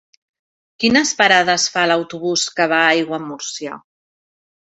[0.83, 3.77] Quines parades fa l'autobús que va a Aiguamúrcia?